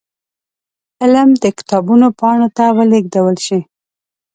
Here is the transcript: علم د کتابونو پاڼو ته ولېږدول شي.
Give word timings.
علم 1.01 1.29
د 1.43 1.45
کتابونو 1.57 2.07
پاڼو 2.19 2.47
ته 2.57 2.65
ولېږدول 2.77 3.35
شي. 3.45 3.59